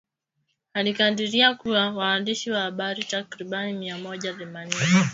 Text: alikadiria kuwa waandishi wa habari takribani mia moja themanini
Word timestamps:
alikadiria 0.73 1.55
kuwa 1.55 1.91
waandishi 1.91 2.51
wa 2.51 2.61
habari 2.61 3.03
takribani 3.03 3.73
mia 3.73 3.97
moja 3.97 4.33
themanini 4.33 5.03